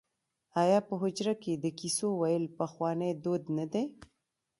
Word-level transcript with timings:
آیا 0.61 0.79
په 0.87 0.93
حجره 1.01 1.33
کې 1.43 1.53
د 1.63 1.65
کیسو 1.79 2.07
ویل 2.21 2.45
پخوانی 2.59 3.11
دود 3.23 3.43
نه 3.57 3.65
دی؟ 3.73 3.83